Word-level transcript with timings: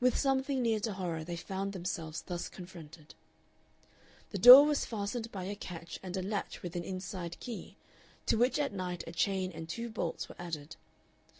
With 0.00 0.18
something 0.18 0.62
near 0.62 0.80
to 0.80 0.94
horror 0.94 1.22
they 1.22 1.36
found 1.36 1.72
themselves 1.72 2.22
thus 2.22 2.48
confronted. 2.48 3.14
The 4.30 4.38
door 4.38 4.66
was 4.66 4.84
fastened 4.84 5.30
by 5.30 5.44
a 5.44 5.54
catch 5.54 6.00
and 6.02 6.16
a 6.16 6.22
latch 6.22 6.62
with 6.64 6.74
an 6.74 6.82
inside 6.82 7.38
key, 7.38 7.76
to 8.26 8.36
which 8.36 8.58
at 8.58 8.72
night 8.72 9.04
a 9.06 9.12
chain 9.12 9.52
and 9.52 9.68
two 9.68 9.88
bolts 9.88 10.28
were 10.28 10.34
added. 10.40 10.74